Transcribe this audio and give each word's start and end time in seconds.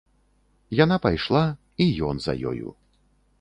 Яна 0.83 0.97
пайшла, 1.03 1.43
і 1.85 1.87
ён 2.09 2.15
за 2.25 2.33
ёю. 2.53 2.67